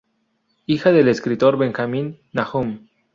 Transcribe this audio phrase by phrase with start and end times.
[0.65, 2.87] Hija del escritor Benjamín Nahum.